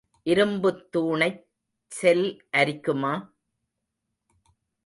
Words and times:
இரும்புத் 0.25 0.81
தூணைச் 0.93 1.41
செல் 1.91 2.25
அரிக்குமா? 2.57 3.13